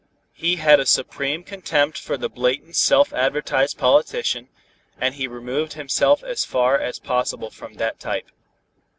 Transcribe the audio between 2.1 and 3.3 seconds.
the blatant self